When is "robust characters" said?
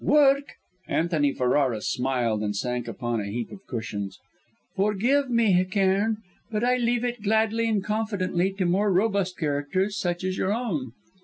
8.91-9.95